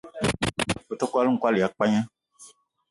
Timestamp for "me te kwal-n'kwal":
0.87-1.55